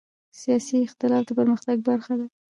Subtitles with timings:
[0.41, 2.25] سیاسي اختلاف د پرمختګ برخه ده